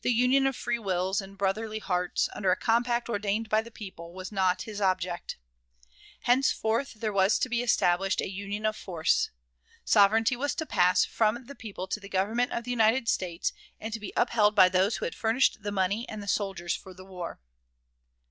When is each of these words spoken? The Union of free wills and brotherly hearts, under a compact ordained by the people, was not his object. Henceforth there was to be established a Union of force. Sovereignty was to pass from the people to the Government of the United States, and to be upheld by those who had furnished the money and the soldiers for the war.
The 0.00 0.10
Union 0.10 0.46
of 0.46 0.56
free 0.56 0.78
wills 0.78 1.20
and 1.20 1.36
brotherly 1.36 1.80
hearts, 1.80 2.30
under 2.32 2.50
a 2.50 2.56
compact 2.56 3.10
ordained 3.10 3.50
by 3.50 3.60
the 3.60 3.70
people, 3.70 4.14
was 4.14 4.32
not 4.32 4.62
his 4.62 4.80
object. 4.80 5.36
Henceforth 6.20 6.94
there 6.94 7.12
was 7.12 7.38
to 7.40 7.50
be 7.50 7.62
established 7.62 8.22
a 8.22 8.30
Union 8.30 8.64
of 8.64 8.74
force. 8.74 9.28
Sovereignty 9.84 10.34
was 10.34 10.54
to 10.54 10.64
pass 10.64 11.04
from 11.04 11.44
the 11.44 11.54
people 11.54 11.86
to 11.88 12.00
the 12.00 12.08
Government 12.08 12.52
of 12.52 12.64
the 12.64 12.70
United 12.70 13.06
States, 13.06 13.52
and 13.78 13.92
to 13.92 14.00
be 14.00 14.14
upheld 14.16 14.54
by 14.54 14.70
those 14.70 14.96
who 14.96 15.04
had 15.04 15.14
furnished 15.14 15.62
the 15.62 15.70
money 15.70 16.08
and 16.08 16.22
the 16.22 16.26
soldiers 16.26 16.74
for 16.74 16.94
the 16.94 17.04
war. 17.04 17.38